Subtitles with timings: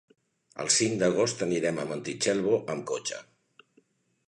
[0.63, 3.23] El cinc d'agost anirem a Montitxelvo amb cotxe.